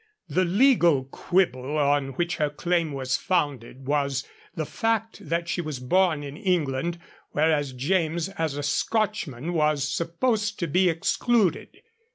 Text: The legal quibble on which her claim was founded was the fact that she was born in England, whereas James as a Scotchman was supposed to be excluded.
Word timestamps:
The 0.27 0.45
legal 0.45 1.03
quibble 1.03 1.77
on 1.77 2.13
which 2.13 2.37
her 2.37 2.49
claim 2.49 2.91
was 2.91 3.17
founded 3.17 3.85
was 3.85 4.27
the 4.55 4.65
fact 4.65 5.29
that 5.29 5.47
she 5.47 5.61
was 5.61 5.77
born 5.79 6.23
in 6.23 6.35
England, 6.35 6.97
whereas 7.33 7.71
James 7.71 8.27
as 8.29 8.57
a 8.57 8.63
Scotchman 8.63 9.53
was 9.53 9.87
supposed 9.87 10.57
to 10.57 10.65
be 10.65 10.89
excluded. 10.89 11.83